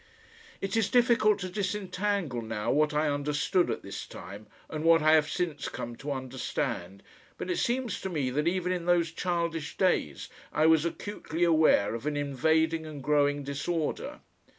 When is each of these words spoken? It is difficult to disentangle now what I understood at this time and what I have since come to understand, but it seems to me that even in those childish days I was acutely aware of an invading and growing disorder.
It 0.61 0.75
is 0.75 0.89
difficult 0.89 1.37
to 1.41 1.47
disentangle 1.49 2.41
now 2.41 2.71
what 2.71 2.91
I 2.91 3.07
understood 3.07 3.69
at 3.69 3.83
this 3.83 4.07
time 4.07 4.47
and 4.67 4.83
what 4.83 5.03
I 5.03 5.11
have 5.11 5.29
since 5.29 5.69
come 5.69 5.95
to 5.97 6.11
understand, 6.11 7.03
but 7.37 7.51
it 7.51 7.57
seems 7.59 8.01
to 8.01 8.09
me 8.09 8.31
that 8.31 8.47
even 8.47 8.71
in 8.71 8.85
those 8.85 9.11
childish 9.11 9.77
days 9.77 10.27
I 10.51 10.65
was 10.65 10.85
acutely 10.85 11.43
aware 11.43 11.93
of 11.93 12.07
an 12.07 12.17
invading 12.17 12.87
and 12.87 13.03
growing 13.03 13.43
disorder. 13.43 14.21